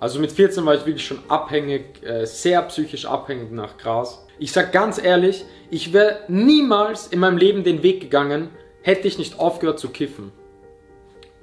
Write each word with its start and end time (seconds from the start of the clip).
Also 0.00 0.18
mit 0.18 0.32
14 0.32 0.64
war 0.64 0.74
ich 0.74 0.86
wirklich 0.86 1.06
schon 1.06 1.18
abhängig, 1.28 2.02
äh, 2.02 2.24
sehr 2.24 2.62
psychisch 2.62 3.04
abhängig 3.04 3.52
nach 3.52 3.76
Gras. 3.76 4.26
Ich 4.38 4.50
sag 4.50 4.72
ganz 4.72 4.98
ehrlich, 4.98 5.44
ich 5.70 5.92
wäre 5.92 6.20
niemals 6.26 7.08
in 7.08 7.20
meinem 7.20 7.36
Leben 7.36 7.64
den 7.64 7.82
Weg 7.82 8.00
gegangen, 8.00 8.48
hätte 8.80 9.06
ich 9.06 9.18
nicht 9.18 9.38
aufgehört 9.38 9.78
zu 9.78 9.90
kiffen. 9.90 10.32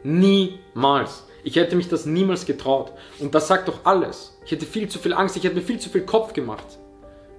Niemals. 0.02 1.28
Ich 1.44 1.56
hätte 1.56 1.76
mich 1.76 1.88
das 1.88 2.08
niemals 2.08 2.48
getraut. 2.48 2.94
Und 3.20 3.36
das 3.36 3.48
sagt 3.48 3.68
doch 3.68 3.82
alles. 3.84 4.40
Ich 4.44 4.52
hätte 4.52 4.66
viel 4.66 4.90
zu 4.90 4.98
viel 4.98 5.14
Angst, 5.14 5.38
ich 5.38 5.44
hätte 5.44 5.56
mir 5.56 5.62
viel 5.62 5.80
zu 5.80 5.90
viel 5.90 6.02
Kopf 6.02 6.34
gemacht 6.34 6.80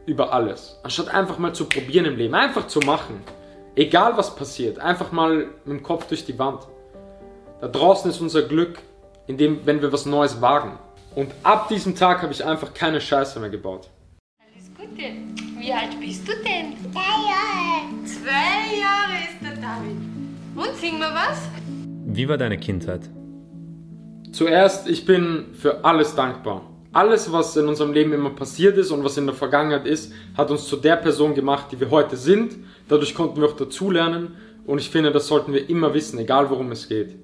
über 0.07 0.33
alles. 0.33 0.79
Anstatt 0.85 1.09
einfach 1.09 1.39
mal 1.39 1.53
zu 1.53 1.65
probieren 1.65 2.07
im 2.07 2.17
Leben, 2.17 2.35
einfach 2.35 2.69
zu 2.69 2.79
machen. 2.79 3.25
Egal 3.75 4.17
was 4.17 4.37
passiert, 4.37 4.79
einfach 4.79 5.11
mal 5.11 5.49
mit 5.65 5.79
dem 5.79 5.83
Kopf 5.83 6.07
durch 6.07 6.25
die 6.25 6.39
Wand. 6.39 6.63
Da 7.61 7.67
draußen 7.67 8.09
ist 8.09 8.21
unser 8.21 8.43
Glück, 8.43 8.79
indem, 9.27 9.67
wenn 9.67 9.83
wir 9.83 9.93
was 9.93 10.07
Neues 10.07 10.41
wagen. 10.41 10.79
Und 11.15 11.33
ab 11.43 11.69
diesem 11.69 11.95
Tag 11.95 12.23
habe 12.23 12.33
ich 12.33 12.45
einfach 12.45 12.75
keine 12.75 13.01
Scheiße 13.01 13.41
mehr 13.41 13.51
gebaut. 13.51 13.91
Alles 14.39 14.71
Gute. 14.77 15.03
Wie 15.59 15.73
alt 15.73 15.99
bist 15.99 16.29
du 16.29 16.33
denn? 16.33 16.75
Drei 16.93 17.01
Jahre. 17.29 18.05
Zwei 18.05 18.79
Jahre 18.79 19.25
ist 19.25 19.43
der 19.43 19.57
David. 19.57 19.97
Und 20.55 20.77
sing 20.81 20.99
mal 20.99 21.13
was? 21.15 21.39
Wie 22.07 22.29
war 22.29 22.37
deine 22.37 22.59
Kindheit? 22.59 23.09
Zuerst, 24.33 24.89
ich 24.89 25.05
bin 25.05 25.47
für 25.55 25.85
alles 25.85 26.15
dankbar. 26.15 26.63
Alles, 26.93 27.33
was 27.33 27.57
in 27.57 27.69
unserem 27.69 27.93
Leben 27.93 28.13
immer 28.13 28.31
passiert 28.31 28.77
ist 28.79 28.91
und 28.91 29.05
was 29.05 29.17
in 29.17 29.27
der 29.27 29.35
Vergangenheit 29.35 29.87
ist, 29.87 30.13
hat 30.37 30.51
uns 30.51 30.67
zu 30.67 30.77
der 30.77 30.97
Person 30.97 31.35
gemacht, 31.35 31.67
die 31.73 31.81
wir 31.81 31.91
heute 31.91 32.17
sind. 32.17 32.57
Dadurch 32.89 33.15
konnten 33.15 33.41
wir 33.41 33.49
auch 33.49 33.57
dazulernen 33.57 34.37
und 34.67 34.79
ich 34.79 34.91
finde, 34.91 35.13
das 35.13 35.27
sollten 35.27 35.53
wir 35.53 35.69
immer 35.69 35.95
wissen, 35.95 36.19
egal 36.19 36.49
worum 36.51 36.73
es 36.73 36.89
geht. 36.89 37.17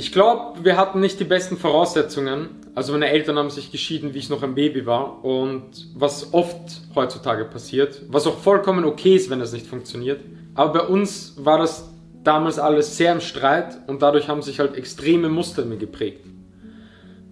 Ich 0.00 0.12
glaube, 0.12 0.64
wir 0.64 0.78
hatten 0.78 0.98
nicht 1.00 1.20
die 1.20 1.24
besten 1.24 1.58
Voraussetzungen. 1.58 2.48
Also 2.74 2.92
meine 2.92 3.08
Eltern 3.10 3.36
haben 3.36 3.50
sich 3.50 3.70
geschieden, 3.70 4.14
wie 4.14 4.18
ich 4.18 4.30
noch 4.30 4.42
ein 4.42 4.54
Baby 4.54 4.86
war 4.86 5.22
und 5.22 5.88
was 5.94 6.32
oft 6.32 6.80
heutzutage 6.94 7.44
passiert, 7.44 8.00
was 8.08 8.26
auch 8.26 8.38
vollkommen 8.38 8.86
okay 8.86 9.14
ist, 9.14 9.28
wenn 9.28 9.42
es 9.42 9.52
nicht 9.52 9.66
funktioniert. 9.66 10.22
Aber 10.54 10.72
bei 10.72 10.86
uns 10.86 11.34
war 11.36 11.58
das 11.58 11.90
damals 12.24 12.58
alles 12.58 12.96
sehr 12.96 13.12
im 13.12 13.20
Streit 13.20 13.76
und 13.88 14.00
dadurch 14.00 14.26
haben 14.26 14.40
sich 14.40 14.58
halt 14.58 14.74
extreme 14.74 15.28
Muster 15.28 15.64
in 15.64 15.68
mir 15.68 15.76
geprägt. 15.76 16.24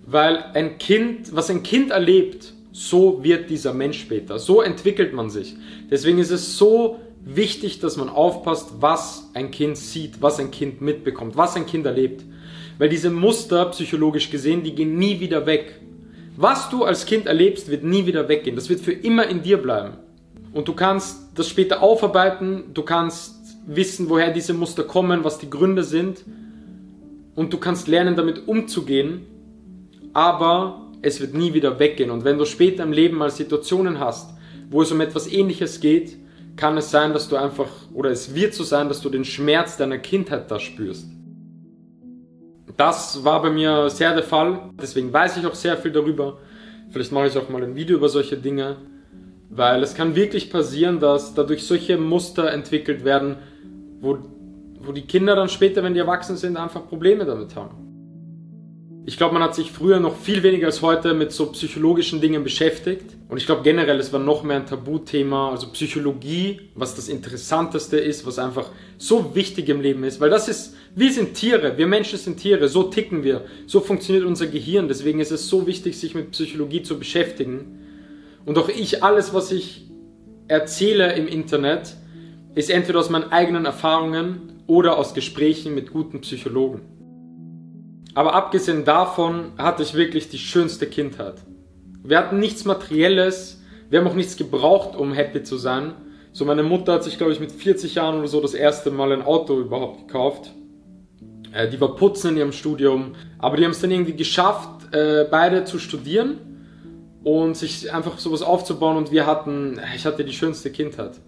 Weil 0.04 0.36
ein 0.52 0.76
Kind, 0.76 1.34
was 1.34 1.48
ein 1.48 1.62
Kind 1.62 1.90
erlebt, 1.90 2.52
so 2.70 3.24
wird 3.24 3.48
dieser 3.48 3.72
Mensch 3.72 3.98
später. 3.98 4.38
So 4.38 4.60
entwickelt 4.60 5.14
man 5.14 5.30
sich. 5.30 5.56
Deswegen 5.90 6.18
ist 6.18 6.30
es 6.30 6.58
so 6.58 6.98
wichtig, 7.24 7.80
dass 7.80 7.96
man 7.96 8.10
aufpasst, 8.10 8.74
was 8.80 9.30
ein 9.32 9.50
Kind 9.50 9.78
sieht, 9.78 10.20
was 10.20 10.38
ein 10.38 10.50
Kind 10.50 10.82
mitbekommt, 10.82 11.34
was 11.34 11.56
ein 11.56 11.64
Kind 11.64 11.86
erlebt. 11.86 12.24
Weil 12.78 12.88
diese 12.88 13.10
Muster, 13.10 13.66
psychologisch 13.66 14.30
gesehen, 14.30 14.62
die 14.62 14.74
gehen 14.74 14.96
nie 14.96 15.20
wieder 15.20 15.46
weg. 15.46 15.80
Was 16.36 16.70
du 16.70 16.84
als 16.84 17.04
Kind 17.06 17.26
erlebst, 17.26 17.68
wird 17.68 17.82
nie 17.82 18.06
wieder 18.06 18.28
weggehen. 18.28 18.54
Das 18.54 18.68
wird 18.68 18.80
für 18.80 18.92
immer 18.92 19.26
in 19.26 19.42
dir 19.42 19.58
bleiben. 19.58 19.94
Und 20.52 20.68
du 20.68 20.72
kannst 20.72 21.18
das 21.34 21.48
später 21.48 21.82
aufarbeiten, 21.82 22.64
du 22.74 22.82
kannst 22.82 23.34
wissen, 23.66 24.08
woher 24.08 24.32
diese 24.32 24.54
Muster 24.54 24.84
kommen, 24.84 25.24
was 25.24 25.38
die 25.38 25.50
Gründe 25.50 25.82
sind. 25.82 26.24
Und 27.34 27.52
du 27.52 27.58
kannst 27.58 27.88
lernen, 27.88 28.14
damit 28.14 28.46
umzugehen. 28.46 29.22
Aber 30.12 30.86
es 31.02 31.20
wird 31.20 31.34
nie 31.34 31.54
wieder 31.54 31.78
weggehen. 31.78 32.10
Und 32.10 32.24
wenn 32.24 32.38
du 32.38 32.44
später 32.44 32.84
im 32.84 32.92
Leben 32.92 33.16
mal 33.16 33.30
Situationen 33.30 33.98
hast, 33.98 34.30
wo 34.70 34.82
es 34.82 34.92
um 34.92 35.00
etwas 35.00 35.26
Ähnliches 35.26 35.80
geht, 35.80 36.16
kann 36.56 36.76
es 36.76 36.90
sein, 36.90 37.12
dass 37.12 37.28
du 37.28 37.36
einfach, 37.36 37.68
oder 37.92 38.10
es 38.10 38.34
wird 38.34 38.54
so 38.54 38.64
sein, 38.64 38.88
dass 38.88 39.00
du 39.00 39.08
den 39.08 39.24
Schmerz 39.24 39.76
deiner 39.76 39.98
Kindheit 39.98 40.50
da 40.50 40.58
spürst. 40.58 41.06
Das 42.76 43.24
war 43.24 43.42
bei 43.42 43.50
mir 43.50 43.90
sehr 43.90 44.14
der 44.14 44.24
Fall. 44.24 44.70
Deswegen 44.80 45.12
weiß 45.12 45.36
ich 45.38 45.46
auch 45.46 45.54
sehr 45.54 45.76
viel 45.76 45.92
darüber. 45.92 46.38
Vielleicht 46.90 47.12
mache 47.12 47.26
ich 47.26 47.36
auch 47.36 47.48
mal 47.48 47.62
ein 47.62 47.76
Video 47.76 47.96
über 47.96 48.08
solche 48.08 48.36
Dinge. 48.36 48.76
Weil 49.50 49.82
es 49.82 49.94
kann 49.94 50.14
wirklich 50.14 50.50
passieren, 50.50 51.00
dass 51.00 51.34
dadurch 51.34 51.66
solche 51.66 51.96
Muster 51.96 52.52
entwickelt 52.52 53.04
werden, 53.04 53.36
wo, 54.00 54.18
wo 54.80 54.92
die 54.92 55.06
Kinder 55.06 55.34
dann 55.34 55.48
später, 55.48 55.82
wenn 55.82 55.94
die 55.94 56.00
erwachsen 56.00 56.36
sind, 56.36 56.56
einfach 56.56 56.86
Probleme 56.86 57.24
damit 57.24 57.56
haben. 57.56 57.87
Ich 59.08 59.16
glaube, 59.16 59.32
man 59.32 59.42
hat 59.42 59.54
sich 59.54 59.72
früher 59.72 60.00
noch 60.00 60.18
viel 60.18 60.42
weniger 60.42 60.66
als 60.66 60.82
heute 60.82 61.14
mit 61.14 61.32
so 61.32 61.46
psychologischen 61.52 62.20
Dingen 62.20 62.44
beschäftigt. 62.44 63.16
Und 63.30 63.38
ich 63.38 63.46
glaube 63.46 63.62
generell, 63.62 63.98
es 63.98 64.12
war 64.12 64.20
noch 64.20 64.42
mehr 64.42 64.56
ein 64.56 64.66
Tabuthema. 64.66 65.50
Also 65.50 65.68
Psychologie, 65.68 66.68
was 66.74 66.94
das 66.94 67.08
Interessanteste 67.08 67.96
ist, 67.96 68.26
was 68.26 68.38
einfach 68.38 68.68
so 68.98 69.34
wichtig 69.34 69.70
im 69.70 69.80
Leben 69.80 70.04
ist. 70.04 70.20
Weil 70.20 70.28
das 70.28 70.46
ist, 70.46 70.76
wir 70.94 71.10
sind 71.10 71.32
Tiere, 71.32 71.78
wir 71.78 71.86
Menschen 71.86 72.18
sind 72.18 72.36
Tiere, 72.36 72.68
so 72.68 72.82
ticken 72.82 73.24
wir, 73.24 73.46
so 73.66 73.80
funktioniert 73.80 74.26
unser 74.26 74.46
Gehirn. 74.46 74.88
Deswegen 74.88 75.20
ist 75.20 75.32
es 75.32 75.48
so 75.48 75.66
wichtig, 75.66 75.98
sich 75.98 76.14
mit 76.14 76.32
Psychologie 76.32 76.82
zu 76.82 76.98
beschäftigen. 76.98 77.78
Und 78.44 78.58
auch 78.58 78.68
ich, 78.68 79.02
alles, 79.02 79.32
was 79.32 79.52
ich 79.52 79.86
erzähle 80.48 81.14
im 81.14 81.28
Internet, 81.28 81.94
ist 82.54 82.68
entweder 82.68 82.98
aus 82.98 83.08
meinen 83.08 83.32
eigenen 83.32 83.64
Erfahrungen 83.64 84.60
oder 84.66 84.98
aus 84.98 85.14
Gesprächen 85.14 85.74
mit 85.74 85.92
guten 85.92 86.20
Psychologen. 86.20 86.97
Aber 88.18 88.34
abgesehen 88.34 88.84
davon 88.84 89.52
hatte 89.58 89.84
ich 89.84 89.94
wirklich 89.94 90.28
die 90.28 90.38
schönste 90.38 90.88
Kindheit. 90.88 91.36
Wir 92.02 92.18
hatten 92.18 92.40
nichts 92.40 92.64
Materielles, 92.64 93.62
wir 93.90 94.00
haben 94.00 94.08
auch 94.08 94.16
nichts 94.16 94.36
gebraucht, 94.36 94.96
um 94.96 95.12
happy 95.12 95.44
zu 95.44 95.56
sein. 95.56 95.92
So 96.32 96.44
meine 96.44 96.64
Mutter 96.64 96.94
hat 96.94 97.04
sich, 97.04 97.16
glaube 97.16 97.32
ich, 97.32 97.38
mit 97.38 97.52
40 97.52 97.94
Jahren 97.94 98.18
oder 98.18 98.26
so 98.26 98.40
das 98.40 98.54
erste 98.54 98.90
Mal 98.90 99.12
ein 99.12 99.22
Auto 99.22 99.60
überhaupt 99.60 100.08
gekauft. 100.08 100.50
Äh, 101.52 101.68
die 101.68 101.80
war 101.80 101.94
putzen 101.94 102.32
in 102.32 102.38
ihrem 102.38 102.50
Studium, 102.50 103.14
aber 103.38 103.56
die 103.56 103.64
haben 103.64 103.70
es 103.70 103.80
dann 103.80 103.92
irgendwie 103.92 104.16
geschafft, 104.16 104.92
äh, 104.92 105.24
beide 105.30 105.64
zu 105.64 105.78
studieren 105.78 106.38
und 107.22 107.56
sich 107.56 107.94
einfach 107.94 108.18
sowas 108.18 108.42
aufzubauen 108.42 108.96
und 108.96 109.12
wir 109.12 109.26
hatten, 109.26 109.80
ich 109.94 110.04
hatte 110.04 110.24
die 110.24 110.32
schönste 110.32 110.72
Kindheit. 110.72 111.12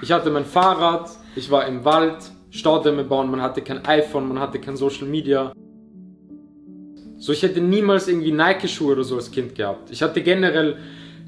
Ich 0.00 0.12
hatte 0.12 0.30
mein 0.30 0.44
Fahrrad, 0.44 1.10
ich 1.38 1.50
war 1.50 1.66
im 1.66 1.84
Wald, 1.84 2.16
Staudämme 2.50 3.04
bauen, 3.04 3.30
man 3.30 3.40
hatte 3.40 3.62
kein 3.62 3.84
iPhone, 3.86 4.28
man 4.28 4.40
hatte 4.40 4.58
kein 4.58 4.76
Social 4.76 5.06
Media. 5.06 5.52
So, 7.16 7.32
ich 7.32 7.42
hätte 7.42 7.60
niemals 7.60 8.08
irgendwie 8.08 8.32
Nike-Schuhe 8.32 8.92
oder 8.92 9.04
so 9.04 9.16
als 9.16 9.30
Kind 9.30 9.54
gehabt. 9.54 9.90
Ich 9.90 10.02
hatte 10.02 10.22
generell 10.22 10.76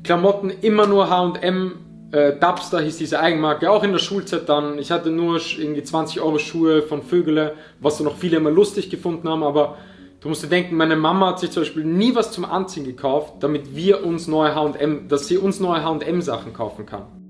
Klamotten 0.03 0.51
immer 0.63 0.87
nur 0.87 1.09
H&M, 1.11 1.73
äh, 2.13 2.33
Dubster 2.39 2.81
hieß 2.81 2.97
diese 2.97 3.21
Eigenmarke, 3.21 3.71
auch 3.71 3.85
in 3.85 3.93
der 3.93 3.99
Schulzeit 4.01 4.49
dann. 4.49 4.79
Ich 4.79 4.91
hatte 4.91 5.11
nur 5.11 5.41
irgendwie 5.59 5.83
20 5.83 6.21
Euro 6.21 6.39
Schuhe 6.39 6.83
von 6.83 7.03
Vögele, 7.03 7.55
was 7.81 7.99
dann 7.99 8.07
noch 8.07 8.17
viele 8.17 8.39
immer 8.39 8.51
lustig 8.51 8.91
gefunden 8.91 9.29
haben, 9.29 9.45
aber 9.45 9.77
du 10.21 10.29
musst 10.29 10.43
dir 10.43 10.49
denken, 10.49 10.77
meine 10.77 10.97
Mama 10.97 11.29
hat 11.29 11.41
sich 11.41 11.53
zum 11.53 11.63
Beispiel 11.63 11.85
nie 11.85 12.15
was 12.15 12.33
zum 12.33 12.45
Anziehen 12.45 12.85
gekauft, 12.85 13.35
damit 13.41 13.77
wir 13.77 14.05
uns 14.05 14.27
neue 14.27 14.55
H&M, 14.55 15.09
dass 15.09 15.29
sie 15.29 15.39
uns 15.39 15.61
neue 15.61 15.85
H&M 15.85 16.21
Sachen 16.21 16.53
kaufen 16.53 16.87
kann. 16.87 17.30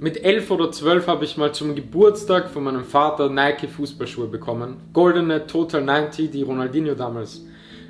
Mit 0.00 0.22
elf 0.22 0.48
oder 0.52 0.70
zwölf 0.70 1.08
habe 1.08 1.24
ich 1.24 1.36
mal 1.36 1.52
zum 1.52 1.74
Geburtstag 1.74 2.50
von 2.50 2.62
meinem 2.62 2.84
Vater 2.84 3.28
Nike 3.28 3.66
Fußballschuhe 3.66 4.28
bekommen. 4.28 4.76
Goldene 4.92 5.48
Total 5.48 5.82
90, 5.82 6.30
die 6.30 6.42
Ronaldinho 6.42 6.94
damals 6.94 7.44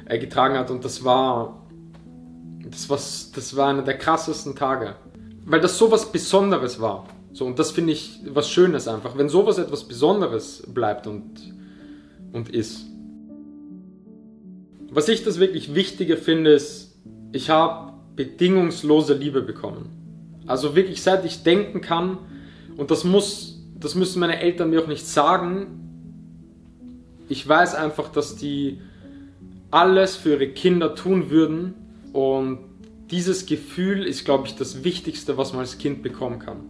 äh, 0.06 0.19
getragen 0.19 0.56
hat. 0.56 0.70
Und 0.70 0.86
das 0.86 1.04
war, 1.04 1.66
das, 2.64 2.88
war, 2.88 2.96
das 2.96 3.56
war 3.56 3.69
einer 3.69 3.82
der 3.82 3.98
krassesten 3.98 4.56
Tage. 4.56 4.94
Weil 5.44 5.60
das 5.60 5.76
so 5.76 5.91
was 5.91 6.10
Besonderes 6.10 6.80
war. 6.80 7.06
So, 7.34 7.44
und 7.44 7.58
das 7.58 7.72
finde 7.72 7.92
ich 7.92 8.20
was 8.26 8.48
Schönes 8.48 8.88
einfach. 8.88 9.19
Wenn 9.19 9.28
sowas 9.28 9.58
etwas 9.58 9.84
Besonderes 9.84 10.62
bleibt 10.66 11.06
und, 11.06 11.54
und 12.32 12.48
ist. 12.48 12.86
Was 14.90 15.08
ich 15.08 15.25
das 15.25 15.38
wirklich 15.38 15.75
Wichtige 15.75 16.16
finde, 16.16 16.52
ist, 16.52 16.98
ich 17.32 17.50
habe 17.50 17.92
bedingungslose 18.16 19.12
Liebe 19.12 19.42
bekommen. 19.42 19.97
Also 20.48 20.75
wirklich 20.75 21.03
seit 21.03 21.25
ich 21.25 21.42
denken 21.42 21.81
kann, 21.81 22.19
und 22.76 22.91
das 22.91 23.04
muss, 23.04 23.60
das 23.78 23.94
müssen 23.94 24.20
meine 24.20 24.41
Eltern 24.41 24.70
mir 24.70 24.82
auch 24.82 24.86
nicht 24.86 25.06
sagen. 25.06 25.66
Ich 27.28 27.47
weiß 27.47 27.75
einfach, 27.75 28.09
dass 28.09 28.36
die 28.36 28.81
alles 29.70 30.17
für 30.17 30.31
ihre 30.31 30.49
Kinder 30.49 30.94
tun 30.94 31.31
würden 31.31 31.75
und 32.12 32.61
dieses 33.11 33.46
Gefühl 33.46 34.06
ist, 34.06 34.25
glaube 34.25 34.46
ich, 34.46 34.55
das 34.55 34.84
Wichtigste, 34.84 35.37
was 35.37 35.52
man 35.52 35.61
als 35.61 35.78
Kind 35.78 36.02
bekommen 36.02 36.38
kann. 36.38 36.61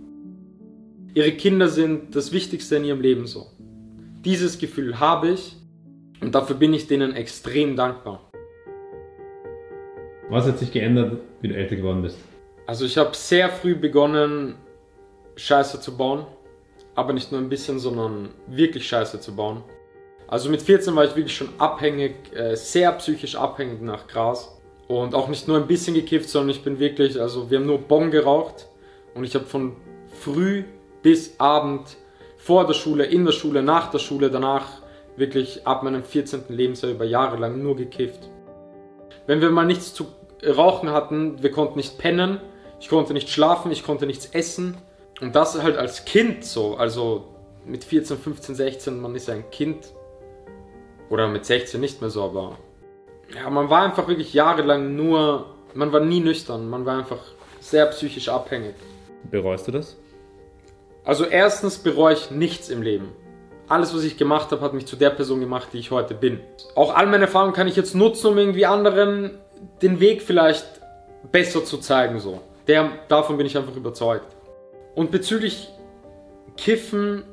Ihre 1.14 1.32
Kinder 1.32 1.68
sind 1.68 2.14
das 2.16 2.32
Wichtigste 2.32 2.76
in 2.76 2.84
ihrem 2.84 3.00
Leben 3.00 3.26
so. 3.26 3.46
Dieses 4.24 4.58
Gefühl 4.58 4.98
habe 4.98 5.30
ich 5.30 5.56
und 6.20 6.34
dafür 6.34 6.56
bin 6.56 6.72
ich 6.72 6.86
denen 6.86 7.12
extrem 7.14 7.76
dankbar. 7.76 8.30
Was 10.30 10.46
hat 10.46 10.58
sich 10.58 10.72
geändert, 10.72 11.20
wie 11.40 11.48
du 11.48 11.54
älter 11.54 11.76
geworden 11.76 12.02
bist? 12.02 12.18
Also 12.68 12.84
ich 12.84 12.98
habe 12.98 13.16
sehr 13.16 13.48
früh 13.48 13.74
begonnen, 13.74 14.56
Scheiße 15.36 15.80
zu 15.80 15.96
bauen. 15.96 16.26
Aber 16.94 17.14
nicht 17.14 17.32
nur 17.32 17.40
ein 17.40 17.48
bisschen, 17.48 17.78
sondern 17.78 18.28
wirklich 18.46 18.86
Scheiße 18.86 19.20
zu 19.20 19.34
bauen. 19.34 19.62
Also 20.26 20.50
mit 20.50 20.60
14 20.60 20.94
war 20.94 21.06
ich 21.06 21.16
wirklich 21.16 21.34
schon 21.34 21.48
abhängig, 21.56 22.30
äh, 22.34 22.56
sehr 22.56 22.92
psychisch 22.92 23.36
abhängig 23.36 23.80
nach 23.80 24.06
Gras. 24.06 24.60
Und 24.86 25.14
auch 25.14 25.28
nicht 25.28 25.48
nur 25.48 25.56
ein 25.56 25.66
bisschen 25.66 25.94
gekifft, 25.94 26.28
sondern 26.28 26.50
ich 26.50 26.62
bin 26.62 26.78
wirklich, 26.78 27.18
also 27.18 27.50
wir 27.50 27.58
haben 27.58 27.64
nur 27.64 27.78
Bon 27.78 28.10
geraucht. 28.10 28.68
Und 29.14 29.24
ich 29.24 29.34
habe 29.34 29.46
von 29.46 29.74
früh 30.20 30.64
bis 31.00 31.40
Abend 31.40 31.96
vor 32.36 32.66
der 32.66 32.74
Schule, 32.74 33.06
in 33.06 33.24
der 33.24 33.32
Schule, 33.32 33.62
nach 33.62 33.90
der 33.90 33.98
Schule, 33.98 34.30
danach 34.30 34.82
wirklich 35.16 35.66
ab 35.66 35.84
meinem 35.84 36.02
14. 36.02 36.42
Lebensjahr 36.50 36.92
über 36.92 37.06
Jahre 37.06 37.38
lang 37.38 37.62
nur 37.62 37.76
gekifft. 37.76 38.28
Wenn 39.26 39.40
wir 39.40 39.48
mal 39.48 39.64
nichts 39.64 39.94
zu 39.94 40.08
rauchen 40.46 40.92
hatten, 40.92 41.42
wir 41.42 41.50
konnten 41.50 41.78
nicht 41.78 41.96
pennen, 41.96 42.42
ich 42.80 42.88
konnte 42.88 43.12
nicht 43.12 43.28
schlafen, 43.28 43.70
ich 43.70 43.84
konnte 43.84 44.06
nichts 44.06 44.26
essen. 44.26 44.76
Und 45.20 45.34
das 45.34 45.60
halt 45.60 45.76
als 45.76 46.04
Kind 46.04 46.44
so, 46.44 46.76
also 46.76 47.24
mit 47.64 47.84
14, 47.84 48.18
15, 48.18 48.54
16, 48.54 49.00
man 49.00 49.14
ist 49.14 49.28
ja 49.28 49.34
ein 49.34 49.50
Kind. 49.50 49.92
Oder 51.10 51.28
mit 51.28 51.44
16 51.44 51.80
nicht 51.80 52.00
mehr 52.00 52.10
so, 52.10 52.22
aber 52.24 52.58
ja, 53.34 53.48
man 53.50 53.70
war 53.70 53.82
einfach 53.82 54.08
wirklich 54.08 54.32
jahrelang 54.32 54.94
nur, 54.94 55.46
man 55.74 55.92
war 55.92 56.00
nie 56.00 56.20
nüchtern, 56.20 56.68
man 56.68 56.86
war 56.86 56.98
einfach 56.98 57.20
sehr 57.60 57.86
psychisch 57.86 58.28
abhängig. 58.28 58.74
Bereust 59.30 59.68
du 59.68 59.72
das? 59.72 59.96
Also 61.04 61.24
erstens 61.24 61.78
bereue 61.78 62.14
ich 62.14 62.30
nichts 62.30 62.68
im 62.68 62.82
Leben. 62.82 63.12
Alles, 63.68 63.94
was 63.94 64.02
ich 64.04 64.16
gemacht 64.16 64.50
habe, 64.50 64.62
hat 64.62 64.72
mich 64.72 64.86
zu 64.86 64.96
der 64.96 65.10
Person 65.10 65.40
gemacht, 65.40 65.68
die 65.72 65.78
ich 65.78 65.90
heute 65.90 66.14
bin. 66.14 66.40
Auch 66.74 66.94
all 66.94 67.06
meine 67.06 67.24
Erfahrungen 67.24 67.52
kann 67.52 67.68
ich 67.68 67.76
jetzt 67.76 67.94
nutzen, 67.94 68.28
um 68.28 68.38
irgendwie 68.38 68.64
anderen 68.64 69.38
den 69.82 70.00
Weg 70.00 70.22
vielleicht 70.22 70.66
besser 71.32 71.64
zu 71.64 71.78
zeigen. 71.78 72.18
So. 72.18 72.40
Der, 72.68 72.90
davon 73.08 73.38
bin 73.38 73.46
ich 73.46 73.56
einfach 73.56 73.74
überzeugt. 73.74 74.36
Und 74.94 75.10
bezüglich 75.10 75.70
Kiffen, 76.58 77.24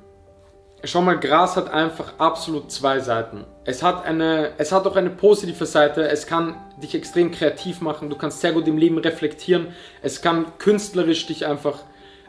schau 0.84 1.02
mal, 1.02 1.20
Gras 1.20 1.58
hat 1.58 1.70
einfach 1.70 2.14
absolut 2.20 2.72
zwei 2.72 3.00
Seiten. 3.00 3.44
Es 3.66 3.84
hat 3.84 4.06
eine, 4.06 4.52
es 4.58 4.72
hat 4.72 4.88
auch 4.88 4.96
eine 4.96 5.10
positive 5.10 5.66
Seite. 5.66 6.08
Es 6.08 6.26
kann 6.26 6.56
dich 6.82 6.96
extrem 6.96 7.32
kreativ 7.32 7.82
machen. 7.82 8.10
Du 8.10 8.16
kannst 8.16 8.40
sehr 8.40 8.54
gut 8.54 8.68
im 8.68 8.78
Leben 8.78 8.98
reflektieren. 8.98 9.68
Es 10.02 10.22
kann 10.22 10.58
künstlerisch 10.58 11.26
dich 11.26 11.46
einfach 11.46 11.80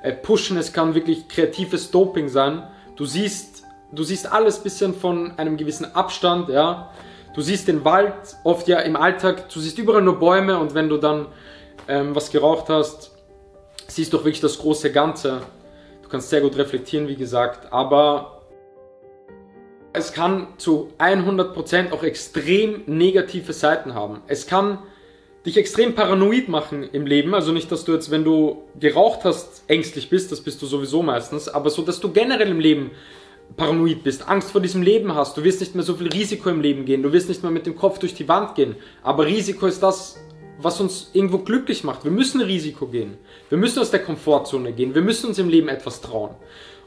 äh, 0.03 0.13
pushen. 0.13 0.57
Es 0.57 0.73
kann 0.73 0.95
wirklich 0.95 1.29
kreatives 1.29 1.93
Doping 1.93 2.29
sein. 2.29 2.65
Du 2.97 3.05
siehst, 3.05 3.63
du 3.93 4.03
siehst 4.03 4.33
alles 4.33 4.59
bisschen 4.59 4.95
von 4.95 5.39
einem 5.39 5.57
gewissen 5.57 5.95
Abstand, 5.95 6.49
ja. 6.49 6.91
Du 7.35 7.43
siehst 7.43 7.69
den 7.69 7.85
Wald 7.85 8.15
oft 8.43 8.67
ja 8.67 8.81
im 8.81 8.97
Alltag. 8.97 9.49
Du 9.51 9.61
siehst 9.61 9.79
überall 9.79 10.03
nur 10.03 10.19
Bäume 10.19 10.59
und 10.59 10.75
wenn 10.75 10.89
du 10.89 10.97
dann 10.97 11.27
ähm, 11.89 12.15
was 12.15 12.31
geraucht 12.31 12.69
hast, 12.69 13.13
siehst 13.89 14.13
du 14.13 14.19
auch 14.19 14.25
wirklich 14.25 14.41
das 14.41 14.59
große 14.59 14.93
Ganze. 14.93 15.41
Du 16.03 16.09
kannst 16.09 16.31
sehr 16.31 16.41
gut 16.41 16.57
reflektieren, 16.57 17.09
wie 17.09 17.17
gesagt, 17.17 17.73
aber 17.73 18.43
es 19.93 20.13
kann 20.13 20.49
zu 20.59 20.93
100% 20.99 21.93
auch 21.93 22.03
extrem 22.03 22.83
negative 22.87 23.53
Seiten 23.53 23.95
haben. 23.95 24.21
Es 24.27 24.47
kann 24.47 24.79
dich 25.47 25.57
extrem 25.57 25.95
paranoid 25.95 26.49
machen 26.49 26.89
im 26.93 27.07
Leben. 27.07 27.35
Also 27.35 27.53
nicht, 27.53 27.71
dass 27.73 27.85
du 27.85 27.95
jetzt, 27.95 28.11
wenn 28.11 28.25
du 28.25 28.65
geraucht 28.79 29.21
hast, 29.25 29.63
ängstlich 29.69 30.11
bist, 30.11 30.33
das 30.33 30.41
bist 30.41 30.61
du 30.61 30.67
sowieso 30.67 31.03
meistens, 31.03 31.49
aber 31.49 31.71
so, 31.71 31.83
dass 31.83 32.01
du 32.01 32.13
generell 32.13 32.51
im 32.51 32.61
Leben 32.61 32.91
paranoid 33.57 34.03
bist, 34.03 34.29
Angst 34.29 34.51
vor 34.51 34.61
diesem 34.61 34.83
Leben 34.83 35.15
hast, 35.15 35.37
du 35.37 35.45
wirst 35.45 35.61
nicht 35.61 35.75
mehr 35.75 35.85
so 35.85 35.95
viel 35.95 36.09
Risiko 36.09 36.51
im 36.51 36.61
Leben 36.61 36.85
gehen, 36.85 37.03
du 37.03 37.13
wirst 37.13 37.29
nicht 37.29 37.43
mehr 37.43 37.53
mit 37.53 37.65
dem 37.65 37.77
Kopf 37.77 37.99
durch 38.01 38.15
die 38.15 38.29
Wand 38.29 38.57
gehen. 38.57 38.75
Aber 39.05 39.25
Risiko 39.25 39.67
ist 39.67 39.83
das, 39.83 40.19
was 40.59 40.81
uns 40.81 41.11
irgendwo 41.13 41.39
glücklich 41.39 41.85
macht. 41.85 42.05
Wir 42.05 42.11
müssen 42.11 42.41
Risiko 42.41 42.87
gehen. 42.87 43.19
Wir 43.49 43.59
müssen 43.59 43.81
aus 43.81 43.91
der 43.91 44.03
Komfortzone 44.03 44.73
gehen. 44.73 44.95
Wir 44.95 45.03
müssen 45.03 45.29
uns 45.29 45.39
im 45.39 45.49
Leben 45.49 45.69
etwas 45.69 46.01
trauen. 46.01 46.35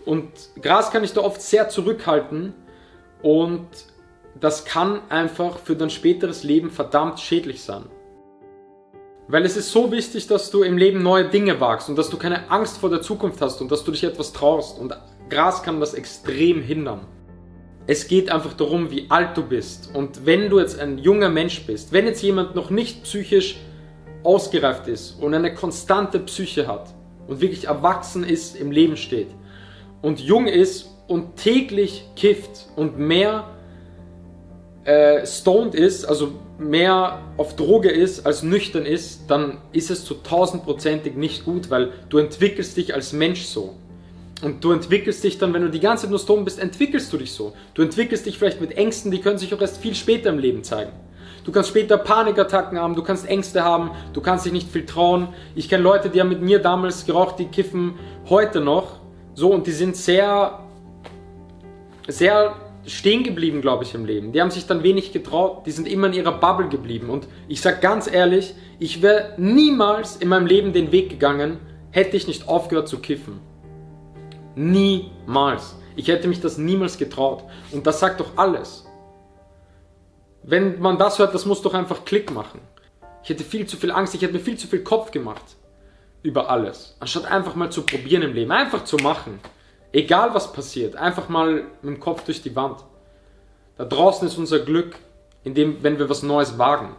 Und 0.06 0.32
Gras 0.62 0.92
kann 0.92 1.04
ich 1.04 1.14
da 1.14 1.22
oft 1.22 1.42
sehr 1.42 1.70
zurückhalten, 1.70 2.54
und 3.22 3.68
das 4.40 4.66
kann 4.66 5.02
einfach 5.10 5.60
für 5.60 5.76
dein 5.76 5.90
späteres 5.90 6.44
Leben 6.44 6.72
verdammt 6.72 7.20
schädlich 7.20 7.62
sein. 7.62 7.86
Weil 9.28 9.46
es 9.46 9.58
ist 9.58 9.72
so 9.72 9.92
wichtig, 9.92 10.28
dass 10.28 10.50
du 10.50 10.64
im 10.64 10.78
Leben 10.78 11.04
neue 11.04 11.26
Dinge 11.26 11.60
wagst 11.60 11.90
und 11.90 11.98
dass 11.98 12.10
du 12.10 12.18
keine 12.18 12.50
Angst 12.50 12.80
vor 12.80 12.90
der 12.90 13.02
Zukunft 13.02 13.42
hast 13.42 13.62
und 13.62 13.72
dass 13.72 13.84
du 13.84 13.92
dich 13.92 14.04
etwas 14.04 14.34
traust. 14.34 14.80
Und 14.80 14.98
Gras 15.30 15.62
kann 15.62 15.80
das 15.80 15.94
extrem 15.94 16.64
hindern. 16.64 17.02
Es 17.92 18.08
geht 18.08 18.30
einfach 18.30 18.54
darum, 18.54 18.92
wie 18.92 19.08
alt 19.10 19.36
du 19.36 19.42
bist. 19.42 19.90
Und 19.96 20.24
wenn 20.28 20.52
du 20.52 20.60
jetzt 20.60 20.80
ein 20.80 21.00
junger 21.00 21.30
Mensch 21.30 21.66
bist, 21.66 21.92
wenn 21.92 22.06
jetzt 22.06 22.22
jemand 22.22 22.54
noch 22.54 22.70
nicht 22.70 23.02
psychisch 23.02 23.58
ausgereift 24.24 24.88
ist 24.88 25.20
und 25.20 25.34
eine 25.34 25.56
konstante 25.56 26.20
Psyche 26.20 26.68
hat 26.68 26.94
und 27.28 27.42
wirklich 27.42 27.66
erwachsen 27.66 28.24
ist, 28.24 28.56
im 28.56 28.70
Leben 28.70 28.96
steht 28.96 29.30
und 30.04 30.20
jung 30.20 30.46
ist 30.46 30.92
und 31.08 31.38
täglich 31.38 32.06
kifft 32.16 32.68
und 32.76 33.00
mehr 33.00 33.50
äh, 34.84 35.26
stoned 35.26 35.74
ist, 35.74 36.06
also 36.06 36.34
mehr 36.60 37.24
auf 37.38 37.56
Droge 37.56 37.90
ist 37.90 38.24
als 38.24 38.44
nüchtern 38.44 38.86
ist, 38.86 39.32
dann 39.32 39.58
ist 39.72 39.90
es 39.90 40.06
zu 40.06 40.14
tausendprozentig 40.14 41.16
nicht 41.16 41.44
gut, 41.44 41.72
weil 41.72 41.92
du 42.10 42.20
entwickelst 42.20 42.78
dich 42.78 42.94
als 42.94 43.14
Mensch 43.14 43.46
so. 43.46 43.74
Und 44.42 44.64
du 44.64 44.72
entwickelst 44.72 45.24
dich 45.24 45.38
dann, 45.38 45.54
wenn 45.54 45.64
du 45.64 45.70
die 45.70 45.80
ganze 45.80 46.04
Zeit 46.04 46.12
nur 46.12 46.20
stoned 46.20 46.46
bist, 46.46 46.60
entwickelst 46.60 47.12
du 47.12 47.18
dich 47.18 47.32
so. 47.32 47.54
Du 47.74 47.82
entwickelst 47.82 48.26
dich 48.26 48.38
vielleicht 48.38 48.62
mit 48.62 48.72
Ängsten, 48.78 49.12
die 49.12 49.20
können 49.20 49.38
sich 49.38 49.54
auch 49.54 49.62
erst 49.62 49.78
viel 49.78 49.96
später 49.96 50.30
im 50.30 50.40
Leben 50.40 50.64
zeigen. 50.64 50.92
Du 51.44 51.52
kannst 51.52 51.70
später 51.70 51.98
Panikattacken 51.98 52.78
haben, 52.78 52.96
du 52.96 53.04
kannst 53.04 53.28
Ängste 53.28 53.64
haben, 53.64 53.92
du 54.14 54.22
kannst 54.22 54.46
dich 54.46 54.54
nicht 54.54 54.70
viel 54.70 54.86
trauen. 54.86 55.30
Ich 55.56 55.68
kenne 55.68 55.84
Leute, 55.84 56.10
die 56.10 56.20
haben 56.20 56.30
mit 56.30 56.42
mir 56.42 56.60
damals 56.60 57.06
geraucht, 57.06 57.40
die 57.40 57.46
kiffen 57.46 57.96
heute 58.30 58.62
noch. 58.62 59.00
So, 59.36 59.52
und 59.52 59.68
die 59.68 59.72
sind 59.72 59.96
sehr 59.96 60.60
sehr 62.08 62.56
stehen 62.86 63.24
geblieben, 63.24 63.62
glaube 63.62 63.84
ich, 63.84 63.94
im 63.94 64.06
Leben. 64.06 64.32
Die 64.32 64.42
haben 64.42 64.52
sich 64.52 64.66
dann 64.66 64.84
wenig 64.84 65.12
getraut, 65.12 65.66
die 65.66 65.72
sind 65.72 65.88
immer 65.88 66.08
in 66.08 66.14
ihrer 66.14 66.32
Bubble 66.32 66.70
geblieben. 66.70 67.10
Und 67.10 67.28
ich 67.48 67.62
sage 67.62 67.78
ganz 67.82 68.12
ehrlich, 68.12 68.56
ich 68.80 69.02
wäre 69.02 69.34
niemals 69.38 70.18
in 70.18 70.30
meinem 70.30 70.48
Leben 70.48 70.74
den 70.74 70.92
Weg 70.92 71.10
gegangen, 71.10 71.60
hätte 71.92 72.18
ich 72.18 72.28
nicht 72.28 72.48
aufgehört 72.48 72.88
zu 72.88 73.00
kiffen. 73.00 73.49
Niemals. 74.60 75.78
Ich 75.96 76.10
hätte 76.10 76.28
mich 76.28 76.42
das 76.42 76.58
niemals 76.58 76.98
getraut. 76.98 77.46
Und 77.72 77.88
das 77.88 78.02
sagt 78.02 78.20
doch 78.20 78.36
alles. 78.36 78.86
Wenn 80.44 80.82
man 80.82 80.98
das 80.98 81.18
hört, 81.18 81.34
das 81.34 81.46
muss 81.46 81.62
doch 81.62 81.74
einfach 81.74 82.04
Klick 82.04 82.30
machen. 82.32 82.60
Ich 83.24 83.30
hätte 83.30 83.46
viel 83.46 83.68
zu 83.68 83.78
viel 83.78 83.92
Angst, 83.92 84.16
ich 84.16 84.22
hätte 84.22 84.34
mir 84.34 84.42
viel 84.42 84.58
zu 84.58 84.68
viel 84.68 84.84
Kopf 84.84 85.12
gemacht 85.12 85.56
über 86.24 86.50
alles. 86.50 86.98
Anstatt 87.00 87.26
einfach 87.32 87.56
mal 87.56 87.72
zu 87.72 87.84
probieren 87.84 88.22
im 88.22 88.34
Leben, 88.34 88.52
einfach 88.52 88.84
zu 88.84 88.98
machen. 88.98 89.40
Egal 89.94 90.34
was 90.34 90.52
passiert, 90.52 90.98
einfach 90.98 91.30
mal 91.30 91.64
mit 91.82 91.96
dem 91.96 92.00
Kopf 92.02 92.26
durch 92.26 92.42
die 92.42 92.56
Wand. 92.56 92.84
Da 93.78 93.86
draußen 93.86 94.28
ist 94.28 94.38
unser 94.38 94.60
Glück, 94.60 94.98
indem, 95.46 95.82
wenn 95.84 96.00
wir 96.00 96.10
was 96.10 96.22
Neues 96.22 96.58
wagen. 96.58 96.98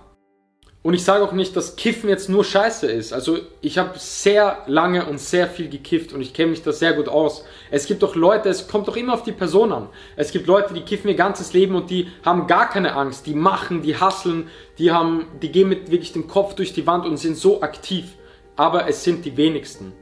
Und 0.83 0.95
ich 0.95 1.05
sage 1.05 1.23
auch 1.23 1.33
nicht, 1.33 1.55
dass 1.57 1.77
Kiffen 1.77 2.09
jetzt 2.09 2.31
nur 2.31 2.43
Scheiße 2.43 2.91
ist. 2.91 3.13
Also 3.13 3.39
ich 3.61 3.77
habe 3.77 3.99
sehr 3.99 4.63
lange 4.67 5.05
und 5.05 5.21
sehr 5.21 5.47
viel 5.47 5.69
gekifft 5.69 6.15
und 6.15 6.23
ich 6.23 6.33
kenne 6.33 6.53
mich 6.53 6.63
da 6.63 6.73
sehr 6.73 6.95
gut 6.95 7.07
aus. 7.07 7.45
Es 7.71 7.85
gibt 7.87 8.03
doch 8.03 8.15
Leute, 8.15 8.49
es 8.49 8.67
kommt 8.67 8.89
doch 8.89 8.97
immer 8.97 9.13
auf 9.13 9.23
die 9.23 9.33
Person 9.33 9.73
an. 9.73 9.89
Es 10.17 10.33
gibt 10.33 10.47
Leute, 10.47 10.73
die 10.73 10.81
kiffen 10.81 11.11
ihr 11.11 11.17
ganzes 11.17 11.53
Leben 11.53 11.75
und 11.75 11.91
die 11.91 12.09
haben 12.25 12.47
gar 12.47 12.71
keine 12.71 12.95
Angst. 12.97 13.27
Die 13.27 13.35
machen, 13.35 13.83
die 13.83 13.97
hasseln, 13.97 14.49
die 14.79 14.91
haben, 14.91 15.27
die 15.43 15.53
gehen 15.53 15.69
mit 15.69 15.91
wirklich 15.91 16.15
dem 16.15 16.29
Kopf 16.29 16.55
durch 16.55 16.73
die 16.73 16.87
Wand 16.87 17.05
und 17.05 17.19
sind 17.19 17.37
so 17.37 17.61
aktiv. 17.61 18.17
Aber 18.57 18.89
es 18.89 19.05
sind 19.05 19.27
die 19.27 19.37
wenigsten. 19.37 19.93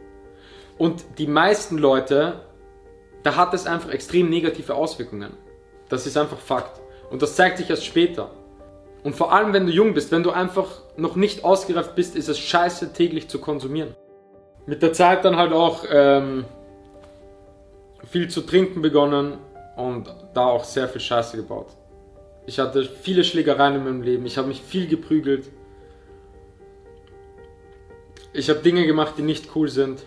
Und 0.79 1.05
die 1.19 1.27
meisten 1.27 1.77
Leute 1.77 2.41
da 3.23 3.37
hat 3.37 3.53
es 3.55 3.67
einfach 3.67 3.91
extrem 3.91 4.31
negative 4.31 4.75
Auswirkungen. 4.75 5.33
Das 5.89 6.07
ist 6.07 6.17
einfach 6.17 6.39
Fakt. 6.39 6.81
Und 7.11 7.23
das 7.23 7.37
zeigt 7.37 7.59
sich 7.59 7.69
erst 7.69 7.85
später. 7.85 8.31
Und 9.09 9.15
vor 9.15 9.33
allem, 9.33 9.55
wenn 9.55 9.65
du 9.65 9.73
jung 9.73 9.95
bist, 9.95 10.13
wenn 10.13 10.23
du 10.23 10.33
einfach 10.33 10.83
noch 10.99 11.17
nicht 11.17 11.43
ausgereift 11.43 11.95
bist, 11.95 12.15
ist 12.15 12.29
es 12.29 12.39
scheiße, 12.39 12.93
täglich 12.93 13.27
zu 13.29 13.41
konsumieren. 13.41 13.95
Mit 14.67 14.83
der 14.83 14.93
Zeit 14.93 15.25
dann 15.25 15.37
halt 15.37 15.55
auch 15.55 15.87
ähm, 15.91 16.45
viel 18.07 18.29
zu 18.29 18.43
trinken 18.43 18.83
begonnen 18.83 19.39
und 19.77 20.15
da 20.35 20.49
auch 20.49 20.63
sehr 20.65 20.91
viel 20.91 21.01
Scheiße 21.01 21.39
gebaut. 21.39 21.69
Ich 22.45 22.59
hatte 22.59 22.85
viele 22.85 23.25
Schlägereien 23.25 23.77
in 23.77 23.85
meinem 23.85 24.03
Leben, 24.03 24.27
ich 24.27 24.37
habe 24.37 24.49
mich 24.49 24.61
viel 24.61 24.87
geprügelt. 24.87 25.49
Ich 28.35 28.51
habe 28.51 28.59
Dinge 28.59 28.87
gemacht, 28.87 29.15
die 29.17 29.23
nicht 29.23 29.57
cool 29.57 29.71
sind. 29.71 30.03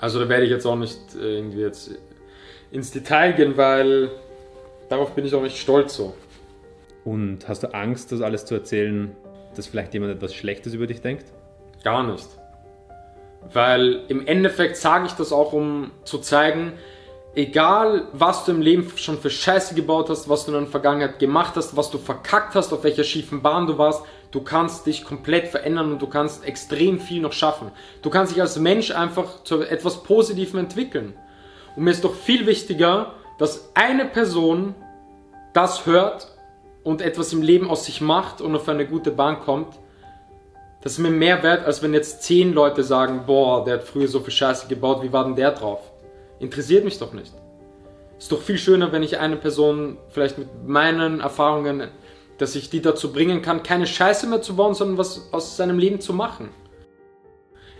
Also 0.00 0.18
da 0.18 0.28
werde 0.28 0.42
ich 0.44 0.50
jetzt 0.50 0.66
auch 0.66 0.74
nicht 0.74 0.98
äh, 1.14 1.36
irgendwie 1.36 1.60
jetzt 1.60 1.92
ins 2.72 2.90
Detail 2.90 3.34
gehen, 3.34 3.56
weil 3.56 4.10
darauf 4.88 5.12
bin 5.14 5.24
ich 5.24 5.36
auch 5.36 5.42
nicht 5.42 5.58
stolz 5.58 5.94
so. 5.94 6.14
Und 7.08 7.48
hast 7.48 7.62
du 7.62 7.72
Angst, 7.72 8.12
das 8.12 8.20
alles 8.20 8.44
zu 8.44 8.54
erzählen, 8.54 9.16
dass 9.56 9.66
vielleicht 9.66 9.94
jemand 9.94 10.12
etwas 10.12 10.34
Schlechtes 10.34 10.74
über 10.74 10.86
dich 10.86 11.00
denkt? 11.00 11.24
Gar 11.82 12.02
nicht. 12.02 12.28
Weil 13.50 14.02
im 14.08 14.26
Endeffekt 14.26 14.76
sage 14.76 15.06
ich 15.06 15.12
das 15.12 15.32
auch, 15.32 15.54
um 15.54 15.90
zu 16.04 16.18
zeigen, 16.18 16.74
egal 17.34 18.08
was 18.12 18.44
du 18.44 18.52
im 18.52 18.60
Leben 18.60 18.92
schon 18.96 19.16
für 19.16 19.30
Scheiße 19.30 19.74
gebaut 19.74 20.10
hast, 20.10 20.28
was 20.28 20.44
du 20.44 20.52
in 20.52 20.60
der 20.60 20.70
Vergangenheit 20.70 21.18
gemacht 21.18 21.56
hast, 21.56 21.78
was 21.78 21.90
du 21.90 21.96
verkackt 21.96 22.54
hast, 22.54 22.74
auf 22.74 22.84
welcher 22.84 23.04
schiefen 23.04 23.40
Bahn 23.40 23.66
du 23.66 23.78
warst, 23.78 24.02
du 24.30 24.42
kannst 24.42 24.84
dich 24.84 25.02
komplett 25.02 25.48
verändern 25.48 25.92
und 25.92 26.02
du 26.02 26.08
kannst 26.08 26.44
extrem 26.44 27.00
viel 27.00 27.22
noch 27.22 27.32
schaffen. 27.32 27.70
Du 28.02 28.10
kannst 28.10 28.34
dich 28.34 28.42
als 28.42 28.58
Mensch 28.58 28.90
einfach 28.90 29.44
zu 29.44 29.62
etwas 29.62 30.02
Positivem 30.02 30.60
entwickeln. 30.60 31.14
Und 31.74 31.84
mir 31.84 31.92
ist 31.92 32.04
doch 32.04 32.14
viel 32.14 32.44
wichtiger, 32.46 33.14
dass 33.38 33.70
eine 33.74 34.04
Person 34.04 34.74
das 35.54 35.86
hört 35.86 36.37
und 36.84 37.02
etwas 37.02 37.32
im 37.32 37.42
Leben 37.42 37.68
aus 37.68 37.84
sich 37.84 38.00
macht 38.00 38.40
und 38.40 38.54
auf 38.54 38.68
eine 38.68 38.86
gute 38.86 39.10
Bahn 39.10 39.40
kommt. 39.40 39.74
Das 40.80 40.92
ist 40.92 40.98
mir 40.98 41.10
mehr 41.10 41.42
wert, 41.42 41.64
als 41.64 41.82
wenn 41.82 41.92
jetzt 41.92 42.22
zehn 42.22 42.52
Leute 42.52 42.84
sagen, 42.84 43.24
boah, 43.26 43.64
der 43.64 43.74
hat 43.74 43.84
früher 43.84 44.08
so 44.08 44.20
viel 44.20 44.32
Scheiße 44.32 44.68
gebaut, 44.68 45.02
wie 45.02 45.12
war 45.12 45.24
denn 45.24 45.36
der 45.36 45.50
drauf? 45.50 45.80
Interessiert 46.38 46.84
mich 46.84 46.98
doch 46.98 47.12
nicht. 47.12 47.32
Ist 48.18 48.32
doch 48.32 48.40
viel 48.40 48.58
schöner, 48.58 48.92
wenn 48.92 49.02
ich 49.02 49.18
eine 49.18 49.36
Person 49.36 49.98
vielleicht 50.10 50.38
mit 50.38 50.66
meinen 50.66 51.20
Erfahrungen, 51.20 51.88
dass 52.38 52.54
ich 52.54 52.70
die 52.70 52.80
dazu 52.80 53.12
bringen 53.12 53.42
kann, 53.42 53.62
keine 53.62 53.86
Scheiße 53.86 54.26
mehr 54.26 54.42
zu 54.42 54.56
bauen, 54.56 54.74
sondern 54.74 54.98
was 54.98 55.28
aus 55.32 55.56
seinem 55.56 55.78
Leben 55.78 56.00
zu 56.00 56.12
machen. 56.12 56.50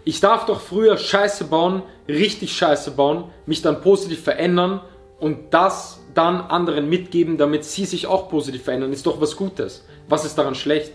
Ich 0.05 0.21
darf 0.21 0.47
doch 0.47 0.61
früher 0.61 0.97
Scheiße 0.97 1.45
bauen, 1.45 1.83
richtig 2.09 2.57
Scheiße 2.57 2.93
bauen, 2.93 3.31
mich 3.47 3.63
dann 3.63 3.81
positiv 3.81 4.23
verändern 4.23 4.81
und 5.21 5.53
das 5.53 5.98
dann 6.15 6.41
anderen 6.41 6.89
mitgeben, 6.89 7.39
damit 7.39 7.65
sie 7.65 7.85
sich 7.85 8.07
auch 8.07 8.29
positiv 8.29 8.65
verändern. 8.65 8.93
Ist 8.93 9.07
doch 9.07 9.21
was 9.21 9.37
Gutes. 9.37 9.87
Was 10.09 10.25
ist 10.25 10.37
daran 10.37 10.55
schlecht? 10.55 10.93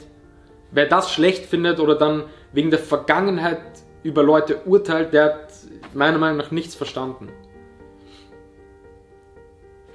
Wer 0.72 0.88
das 0.88 1.12
schlecht 1.12 1.46
findet 1.46 1.80
oder 1.80 1.96
dann 1.96 2.24
wegen 2.52 2.72
der 2.72 2.80
Vergangenheit 2.80 3.62
über 4.04 4.24
Leute 4.24 4.62
urteilt, 4.66 5.14
der 5.14 5.26
hat 5.26 5.48
meiner 5.94 6.18
Meinung 6.18 6.38
nach 6.38 6.52
nichts 6.52 6.76
verstanden. 6.76 7.30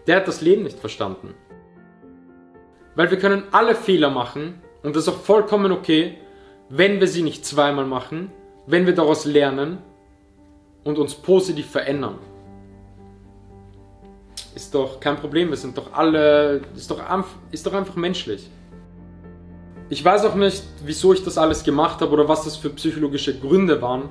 Der 0.07 0.17
hat 0.17 0.29
das 0.29 0.41
Leben 0.41 0.63
nicht 0.63 0.79
verstanden. 0.79 1.35
Weil 2.95 3.11
wir 3.11 3.19
können 3.19 3.45
alle 3.51 3.75
Fehler 3.75 4.11
machen 4.11 4.63
und 4.83 4.97
das 4.97 5.05
ist 5.05 5.09
auch 5.09 5.21
vollkommen 5.21 5.73
okay, 5.73 6.19
wenn 6.69 7.01
wir 7.01 7.09
sie 7.09 7.23
nicht 7.23 7.45
zweimal 7.45 7.87
machen, 7.87 8.31
wenn 8.67 8.87
wir 8.87 8.95
daraus 8.95 9.25
lernen 9.25 9.79
und 10.85 10.99
uns 10.99 11.15
positiv 11.15 11.71
verändern. 11.71 12.19
Ist 14.59 14.75
doch 14.75 14.99
kein 14.99 15.17
Problem, 15.17 15.51
wir 15.51 15.57
sind 15.57 15.79
doch 15.79 15.93
alle, 15.93 16.63
ist 16.75 16.91
doch, 16.91 17.01
ist 17.53 17.65
doch 17.65 17.75
einfach 17.75 17.95
menschlich. 17.95 18.51
Ich 19.89 20.05
weiß 20.05 20.25
auch 20.25 20.35
nicht, 20.35 20.65
wieso 20.85 21.13
ich 21.13 21.23
das 21.23 21.39
alles 21.39 21.63
gemacht 21.63 22.01
habe 22.01 22.11
oder 22.11 22.29
was 22.29 22.43
das 22.43 22.57
für 22.57 22.69
psychologische 22.71 23.39
Gründe 23.39 23.81
waren, 23.81 24.09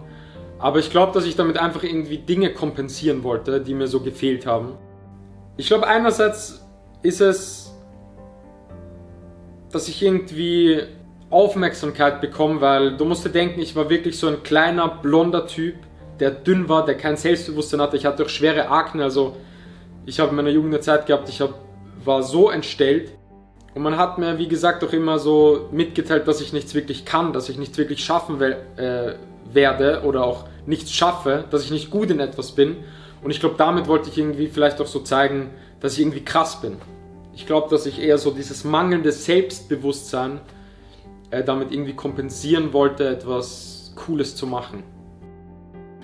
aber 0.57 0.79
ich 0.79 0.89
glaube, 0.89 1.11
dass 1.11 1.25
ich 1.25 1.35
damit 1.35 1.57
einfach 1.57 1.83
irgendwie 1.83 2.19
Dinge 2.19 2.53
kompensieren 2.53 3.23
wollte, 3.23 3.59
die 3.59 3.73
mir 3.73 3.89
so 3.89 3.99
gefehlt 3.99 4.45
haben. 4.45 4.77
Ich 5.57 5.67
glaube, 5.67 5.85
einerseits 5.85 6.65
ist 7.01 7.19
es, 7.19 7.75
dass 9.73 9.89
ich 9.89 10.01
irgendwie 10.01 10.81
Aufmerksamkeit 11.29 12.21
bekomme, 12.21 12.61
weil 12.61 12.95
du 12.95 13.03
musst 13.03 13.25
dir 13.25 13.31
denken, 13.31 13.59
ich 13.59 13.75
war 13.75 13.89
wirklich 13.89 14.17
so 14.17 14.27
ein 14.27 14.43
kleiner, 14.43 14.87
blonder 14.87 15.45
Typ, 15.45 15.75
der 16.21 16.31
dünn 16.31 16.69
war, 16.69 16.85
der 16.85 16.95
kein 16.95 17.17
Selbstbewusstsein 17.17 17.81
hatte. 17.81 17.97
Ich 17.97 18.05
hatte 18.05 18.23
auch 18.23 18.29
schwere 18.29 18.69
Akne, 18.69 19.03
also 19.03 19.35
ich 20.07 20.21
habe 20.21 20.29
in 20.29 20.37
meiner 20.37 20.49
Jugend 20.49 20.73
eine 20.73 20.81
Zeit 20.81 21.05
gehabt, 21.05 21.27
ich 21.27 21.41
hab, 21.41 21.53
war 22.03 22.23
so 22.23 22.49
entstellt. 22.49 23.11
Und 23.75 23.83
man 23.83 23.97
hat 23.97 24.17
mir, 24.17 24.39
wie 24.39 24.47
gesagt, 24.47 24.83
auch 24.83 24.93
immer 24.93 25.19
so 25.19 25.67
mitgeteilt, 25.71 26.27
dass 26.27 26.39
ich 26.41 26.53
nichts 26.53 26.73
wirklich 26.73 27.03
kann, 27.05 27.33
dass 27.33 27.49
ich 27.49 27.57
nichts 27.57 27.77
wirklich 27.77 28.03
schaffen 28.03 28.39
will, 28.39 28.55
äh, 28.77 29.15
werde 29.53 30.01
oder 30.05 30.23
auch 30.23 30.45
nichts 30.65 30.91
schaffe, 30.93 31.43
dass 31.51 31.63
ich 31.63 31.71
nicht 31.71 31.91
gut 31.91 32.09
in 32.09 32.21
etwas 32.21 32.53
bin. 32.53 32.77
Und 33.21 33.31
ich 33.31 33.41
glaube, 33.41 33.55
damit 33.57 33.87
wollte 33.87 34.09
ich 34.09 34.17
irgendwie 34.17 34.47
vielleicht 34.47 34.79
auch 34.79 34.87
so 34.87 35.01
zeigen, 35.01 35.49
dass 35.81 35.93
ich 35.93 35.99
irgendwie 35.99 36.23
krass 36.23 36.61
bin. 36.61 36.77
Ich 37.35 37.45
glaube, 37.45 37.69
dass 37.69 37.85
ich 37.85 38.01
eher 38.01 38.17
so 38.17 38.31
dieses 38.31 38.63
mangelnde 38.63 39.11
Selbstbewusstsein 39.11 40.39
äh, 41.31 41.43
damit 41.43 41.71
irgendwie 41.71 41.93
kompensieren 41.93 42.71
wollte, 42.71 43.09
etwas 43.09 43.91
Cooles 43.95 44.37
zu 44.37 44.47
machen. 44.47 44.83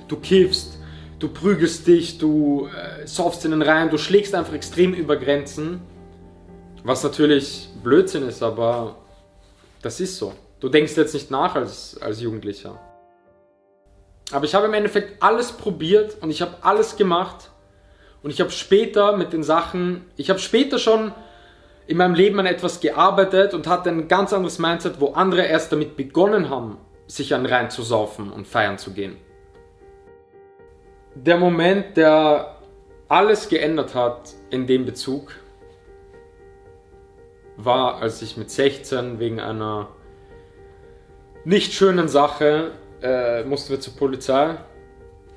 Du 0.09 0.17
kiffst, 0.17 0.82
du 1.23 1.29
prügelst 1.29 1.87
dich, 1.87 2.17
du 2.17 2.67
äh, 2.67 3.07
saufst 3.07 3.45
in 3.45 3.51
den 3.51 3.61
Reihen, 3.61 3.89
du 3.89 3.97
schlägst 3.97 4.35
einfach 4.35 4.53
extrem 4.53 4.93
über 4.93 5.15
Grenzen. 5.15 5.81
Was 6.83 7.01
natürlich 7.01 7.69
Blödsinn 7.81 8.27
ist, 8.27 8.43
aber 8.43 8.97
das 9.81 10.01
ist 10.01 10.17
so. 10.17 10.33
Du 10.59 10.67
denkst 10.67 10.97
jetzt 10.97 11.13
nicht 11.13 11.31
nach 11.31 11.55
als, 11.55 11.97
als 12.01 12.21
Jugendlicher. 12.21 12.77
Aber 14.33 14.43
ich 14.43 14.53
habe 14.53 14.65
im 14.65 14.73
Endeffekt 14.73 15.23
alles 15.23 15.53
probiert 15.53 16.17
und 16.21 16.29
ich 16.29 16.41
habe 16.41 16.55
alles 16.59 16.97
gemacht. 16.97 17.51
Und 18.21 18.31
ich 18.31 18.41
habe 18.41 18.51
später 18.51 19.15
mit 19.15 19.31
den 19.31 19.43
Sachen, 19.43 20.05
ich 20.17 20.29
habe 20.29 20.39
später 20.39 20.77
schon 20.77 21.13
in 21.87 21.97
meinem 21.97 22.15
Leben 22.15 22.37
an 22.39 22.45
etwas 22.45 22.81
gearbeitet 22.81 23.53
und 23.53 23.67
hatte 23.67 23.89
ein 23.89 24.09
ganz 24.09 24.33
anderes 24.33 24.59
Mindset, 24.59 24.99
wo 24.99 25.13
andere 25.13 25.45
erst 25.45 25.71
damit 25.71 25.95
begonnen 25.95 26.49
haben, 26.49 26.77
sich 27.07 27.33
an 27.33 27.45
rein 27.45 27.69
zu 27.69 27.81
saufen 27.81 28.29
und 28.29 28.45
feiern 28.45 28.77
zu 28.77 28.91
gehen. 28.91 29.17
Der 31.15 31.37
Moment, 31.37 31.95
der 31.95 32.57
alles 33.07 33.47
geändert 33.47 33.93
hat 33.93 34.33
in 34.49 34.65
dem 34.65 34.85
Bezug, 34.85 35.33
war, 37.55 38.01
als 38.01 38.21
ich 38.23 38.35
mit 38.35 38.49
16 38.49 39.19
wegen 39.19 39.39
einer 39.39 39.89
nicht 41.45 41.73
schönen 41.73 42.07
Sache 42.07 42.71
äh, 43.03 43.43
mussten 43.43 43.73
wir 43.73 43.79
zur 43.79 43.95
Polizei. 43.95 44.55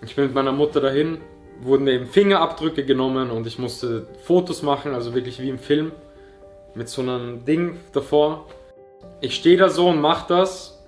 Ich 0.02 0.16
bin 0.16 0.26
mit 0.26 0.34
meiner 0.34 0.52
Mutter 0.52 0.80
dahin, 0.80 1.18
wurden 1.60 1.86
eben 1.88 2.06
Fingerabdrücke 2.06 2.84
genommen 2.84 3.30
und 3.30 3.46
ich 3.46 3.58
musste 3.58 4.06
Fotos 4.22 4.62
machen, 4.62 4.94
also 4.94 5.14
wirklich 5.14 5.42
wie 5.42 5.50
im 5.50 5.58
Film, 5.58 5.92
mit 6.74 6.88
so 6.88 7.02
einem 7.02 7.44
Ding 7.44 7.78
davor. 7.92 8.46
Ich 9.20 9.34
stehe 9.34 9.58
da 9.58 9.68
so 9.68 9.88
und 9.88 10.00
mache 10.00 10.26
das, 10.28 10.84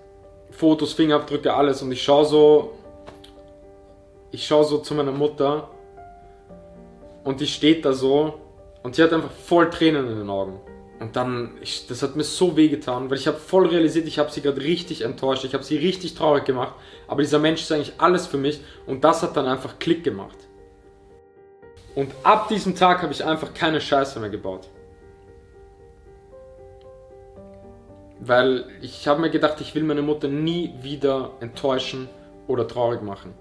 Fotos, 0.50 0.94
Fingerabdrücke, 0.94 1.52
alles 1.52 1.82
und 1.82 1.92
ich 1.92 2.02
schaue 2.02 2.24
so, 2.24 2.72
ich 4.30 4.46
schaue 4.46 4.64
so 4.64 4.78
zu 4.78 4.94
meiner 4.94 5.12
Mutter 5.12 5.70
und 7.24 7.40
die 7.40 7.46
steht 7.46 7.84
da 7.84 7.92
so 7.92 8.40
und 8.82 8.94
sie 8.94 9.02
hat 9.02 9.12
einfach 9.12 9.30
voll 9.30 9.70
Tränen 9.70 10.08
in 10.08 10.18
den 10.18 10.30
Augen. 10.30 10.60
Und 11.00 11.14
dann, 11.14 11.56
ich, 11.60 11.86
das 11.86 12.02
hat 12.02 12.16
mir 12.16 12.24
so 12.24 12.56
weh 12.56 12.68
getan, 12.68 13.08
weil 13.08 13.18
ich 13.18 13.28
habe 13.28 13.38
voll 13.38 13.66
realisiert, 13.68 14.08
ich 14.08 14.18
habe 14.18 14.30
sie 14.30 14.42
gerade 14.42 14.60
richtig 14.60 15.02
enttäuscht, 15.02 15.44
ich 15.44 15.54
habe 15.54 15.62
sie 15.62 15.76
richtig 15.76 16.14
traurig 16.14 16.44
gemacht, 16.44 16.74
aber 17.06 17.22
dieser 17.22 17.38
Mensch 17.38 17.62
ist 17.62 17.70
eigentlich 17.70 17.92
alles 17.98 18.26
für 18.26 18.36
mich 18.36 18.60
und 18.86 19.04
das 19.04 19.22
hat 19.22 19.36
dann 19.36 19.46
einfach 19.46 19.78
Klick 19.78 20.02
gemacht. 20.02 20.36
Und 21.94 22.12
ab 22.24 22.48
diesem 22.48 22.74
Tag 22.74 23.02
habe 23.02 23.12
ich 23.12 23.24
einfach 23.24 23.54
keine 23.54 23.80
Scheiße 23.80 24.18
mehr 24.20 24.30
gebaut. 24.30 24.68
Weil 28.20 28.66
ich 28.82 29.06
habe 29.06 29.20
mir 29.20 29.30
gedacht, 29.30 29.60
ich 29.60 29.74
will 29.74 29.84
meine 29.84 30.02
Mutter 30.02 30.26
nie 30.26 30.74
wieder 30.82 31.30
enttäuschen 31.40 32.08
oder 32.48 32.66
traurig 32.66 33.02
machen 33.02 33.34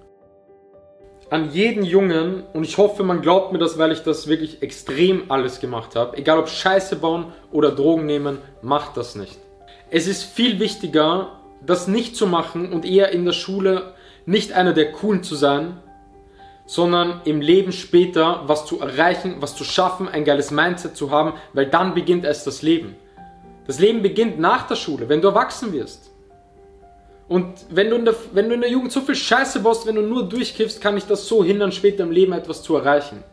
an 1.29 1.51
jeden 1.51 1.83
Jungen, 1.83 2.43
und 2.53 2.63
ich 2.63 2.77
hoffe, 2.77 3.03
man 3.03 3.21
glaubt 3.21 3.51
mir 3.51 3.59
das, 3.59 3.77
weil 3.77 3.91
ich 3.91 4.03
das 4.03 4.27
wirklich 4.27 4.61
extrem 4.61 5.29
alles 5.29 5.59
gemacht 5.59 5.95
habe, 5.95 6.17
egal 6.17 6.39
ob 6.39 6.47
Scheiße 6.47 6.95
bauen 6.95 7.33
oder 7.51 7.71
Drogen 7.71 8.05
nehmen, 8.05 8.37
macht 8.61 8.95
das 8.95 9.15
nicht. 9.15 9.37
Es 9.89 10.07
ist 10.07 10.23
viel 10.23 10.59
wichtiger, 10.59 11.39
das 11.65 11.87
nicht 11.87 12.15
zu 12.15 12.27
machen 12.27 12.71
und 12.71 12.85
eher 12.85 13.11
in 13.11 13.25
der 13.25 13.33
Schule 13.33 13.93
nicht 14.25 14.53
einer 14.53 14.73
der 14.73 14.91
Coolen 14.91 15.23
zu 15.23 15.35
sein, 15.35 15.77
sondern 16.65 17.21
im 17.23 17.41
Leben 17.41 17.71
später 17.71 18.43
was 18.45 18.65
zu 18.65 18.79
erreichen, 18.79 19.37
was 19.39 19.55
zu 19.55 19.63
schaffen, 19.63 20.07
ein 20.07 20.25
geiles 20.25 20.51
Mindset 20.51 20.95
zu 20.95 21.11
haben, 21.11 21.33
weil 21.53 21.67
dann 21.67 21.93
beginnt 21.93 22.25
erst 22.25 22.45
das 22.45 22.61
Leben. 22.61 22.95
Das 23.65 23.79
Leben 23.79 24.01
beginnt 24.01 24.39
nach 24.39 24.67
der 24.67 24.75
Schule, 24.75 25.09
wenn 25.09 25.21
du 25.21 25.29
erwachsen 25.29 25.73
wirst. 25.73 26.11
Und 27.27 27.65
wenn 27.69 27.89
du, 27.89 27.97
in 27.97 28.05
der, 28.05 28.15
wenn 28.31 28.47
du 28.47 28.55
in 28.55 28.61
der 28.61 28.69
Jugend 28.69 28.91
so 28.91 29.01
viel 29.01 29.15
Scheiße 29.15 29.59
baust, 29.59 29.85
wenn 29.85 29.95
du 29.95 30.01
nur 30.01 30.27
durchkiffst, 30.29 30.79
kann 30.79 30.95
ich 30.95 31.05
das 31.05 31.27
so 31.27 31.43
hindern, 31.43 31.71
später 31.71 32.03
im 32.03 32.11
Leben 32.11 32.31
etwas 32.31 32.63
zu 32.63 32.75
erreichen. 32.75 33.23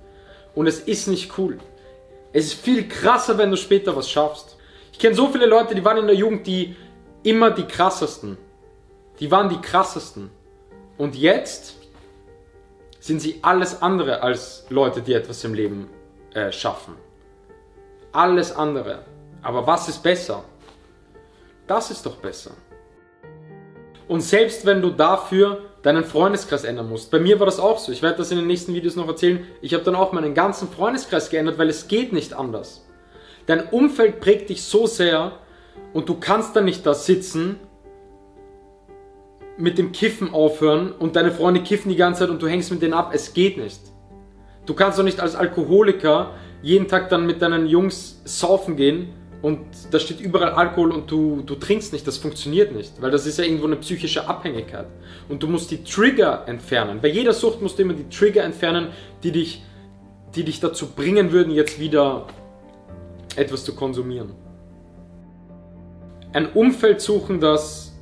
Und 0.55 0.67
es 0.67 0.81
ist 0.81 1.07
nicht 1.07 1.39
cool. 1.39 1.59
Es 2.33 2.47
ist 2.47 2.55
viel 2.55 2.89
krasser, 2.89 3.39
wenn 3.39 3.51
du 3.51 3.57
später 3.57 3.95
was 3.95 4.11
schaffst. 4.11 4.57
Ich 4.93 4.99
kenne 4.99 5.15
so 5.15 5.29
viele 5.29 5.47
Leute, 5.47 5.75
die 5.75 5.85
waren 5.85 5.99
in 5.99 6.07
der 6.07 6.17
Jugend 6.17 6.47
die 6.47 6.75
immer 7.23 7.51
die 7.51 7.65
krassesten. 7.65 8.37
Die 9.21 9.31
waren 9.31 9.49
die 9.49 9.61
krassesten. 9.61 10.31
Und 10.99 11.15
jetzt 11.15 11.77
sind 12.99 13.21
sie 13.21 13.39
alles 13.43 13.83
andere 13.83 14.23
als 14.23 14.67
Leute, 14.71 15.03
die 15.03 15.13
etwas 15.13 15.45
im 15.45 15.55
Leben 15.55 15.89
äh, 16.33 16.51
schaffen. 16.51 16.95
Alles 18.13 18.55
andere. 18.55 19.05
Aber 19.43 19.67
was 19.67 19.89
ist 19.89 20.03
besser? 20.03 20.45
Das 21.67 21.91
ist 21.91 22.05
doch 22.07 22.17
besser. 22.17 22.53
Und 24.09 24.21
selbst 24.21 24.67
wenn 24.67 24.83
du 24.83 24.91
dafür 24.91 25.63
deinen 25.85 26.05
Freundeskreis 26.05 26.65
ändern 26.65 26.89
musst. 26.89 27.11
Bei 27.11 27.21
mir 27.21 27.39
war 27.39 27.47
das 27.47 27.61
auch 27.61 27.79
so. 27.79 27.93
Ich 27.93 28.03
werde 28.03 28.17
das 28.17 28.31
in 28.31 28.39
den 28.39 28.47
nächsten 28.47 28.73
Videos 28.73 28.97
noch 28.97 29.07
erzählen. 29.07 29.47
Ich 29.61 29.75
habe 29.75 29.85
dann 29.85 29.95
auch 29.95 30.13
meinen 30.13 30.33
ganzen 30.33 30.69
Freundeskreis 30.69 31.29
geändert, 31.29 31.59
weil 31.59 31.69
es 31.69 31.89
geht 31.89 32.13
nicht 32.13 32.33
anders. 32.33 32.87
Dein 33.47 33.69
Umfeld 33.69 34.21
prägt 34.21 34.49
dich 34.49 34.63
so 34.63 34.87
sehr 34.87 35.33
und 35.93 36.09
du 36.09 36.15
kannst 36.15 36.57
dann 36.57 36.65
nicht 36.65 36.87
da 36.87 36.95
sitzen, 36.95 37.61
mit 39.59 39.77
dem 39.77 39.93
Kiffen 39.93 40.33
aufhören 40.33 40.91
und 40.91 41.17
deine 41.17 41.31
Freunde 41.31 41.63
kiffen 41.63 41.91
die 41.91 41.97
ganze 41.97 42.21
Zeit 42.21 42.31
und 42.31 42.43
du 42.43 42.49
hängst 42.49 42.73
mit 42.73 42.83
denen 42.83 42.95
ab. 42.95 43.11
Es 43.13 43.35
geht 43.35 43.59
nicht. 43.59 43.81
Du 44.67 44.75
kannst 44.75 44.99
doch 44.99 45.05
nicht 45.05 45.21
als 45.21 45.37
Alkoholiker 45.37 46.31
jeden 46.63 46.89
Tag 46.89 47.11
dann 47.11 47.27
mit 47.27 47.43
deinen 47.43 47.67
Jungs 47.67 48.23
saufen 48.25 48.75
gehen 48.77 49.13
und 49.45 49.61
da 49.91 49.99
steht 49.99 50.21
überall 50.21 50.53
Alkohol 50.53 50.91
und 50.91 51.11
du, 51.11 51.43
du 51.45 51.57
trinkst 51.57 51.93
nicht, 51.93 52.07
das 52.07 52.17
funktioniert 52.17 52.75
nicht, 52.75 53.03
weil 53.03 53.11
das 53.11 53.27
ist 53.27 53.39
ja 53.39 53.45
irgendwo 53.45 53.67
eine 53.67 53.77
psychische 53.77 54.27
Abhängigkeit. 54.27 54.87
Und 55.29 55.43
du 55.43 55.49
musst 55.49 55.71
die 55.71 55.85
Trigger 55.85 56.45
entfernen. 56.47 57.01
Bei 57.03 57.09
jeder 57.09 57.35
Sucht 57.35 57.61
musst 57.61 57.79
du 57.79 57.83
immer 57.83 57.93
die 57.93 58.09
Trigger 58.09 58.43
entfernen, 58.43 58.89
die 59.23 59.33
dich, 59.33 59.63
die 60.35 60.45
dich 60.45 60.61
dazu 60.61 60.87
bringen 60.87 61.31
würden, 61.31 61.53
jetzt 61.53 61.79
wieder 61.79 62.27
etwas 63.37 63.67
zu 63.67 63.75
konsumieren. 63.75 64.33
Ein 66.33 66.51
Umfeld 66.53 67.03
suchen, 67.03 67.39
das, 67.39 67.93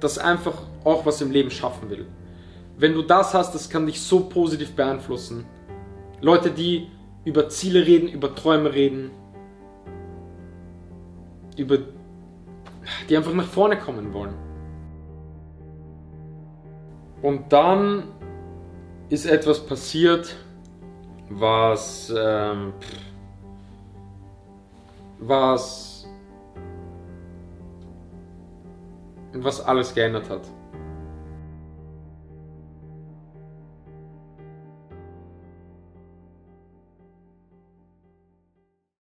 das 0.00 0.18
einfach 0.18 0.64
auch 0.84 1.06
was 1.06 1.22
im 1.22 1.30
Leben 1.30 1.50
schaffen 1.50 1.88
will. 1.88 2.04
Wenn 2.76 2.92
du 2.92 3.00
das 3.00 3.32
hast, 3.32 3.54
das 3.54 3.70
kann 3.70 3.86
dich 3.86 4.02
so 4.02 4.20
positiv 4.20 4.72
beeinflussen. 4.72 5.46
Leute, 6.20 6.50
die 6.50 6.88
über 7.24 7.48
Ziele 7.48 7.86
reden, 7.86 8.08
über 8.08 8.34
Träume 8.34 8.74
reden, 8.74 9.12
über 11.56 11.78
die 13.08 13.16
einfach 13.16 13.32
nach 13.32 13.46
vorne 13.46 13.78
kommen 13.78 14.12
wollen. 14.12 14.34
Und 17.22 17.52
dann 17.52 18.04
ist 19.08 19.26
etwas 19.26 19.64
passiert, 19.64 20.36
was, 21.28 22.12
ähm, 22.16 22.72
was, 25.20 26.08
was 29.34 29.60
alles 29.60 29.94
geändert 29.94 30.28
hat. 30.28 30.42